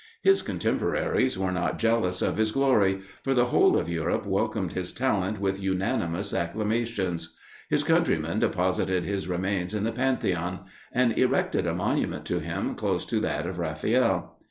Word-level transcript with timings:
His 0.23 0.41
contemporaries 0.41 1.37
were 1.37 1.51
not 1.51 1.77
jealous 1.77 2.23
of 2.23 2.37
his 2.37 2.51
glory, 2.51 3.01
for 3.23 3.35
the 3.35 3.45
whole 3.45 3.77
of 3.77 3.87
Europe 3.87 4.25
welcomed 4.25 4.73
his 4.73 4.91
talent 4.91 5.39
with 5.39 5.61
unanimous 5.61 6.33
acclamations; 6.33 7.37
his 7.69 7.83
countrymen 7.83 8.39
deposited 8.39 9.03
his 9.05 9.27
remains 9.27 9.75
in 9.75 9.83
the 9.83 9.91
Pantheon, 9.91 10.61
and 10.91 11.15
erected 11.19 11.67
a 11.67 11.75
monument 11.75 12.25
to 12.25 12.39
him 12.39 12.73
close 12.73 13.05
to 13.05 13.19
that 13.19 13.45
of 13.45 13.59
Raphael. 13.59 14.39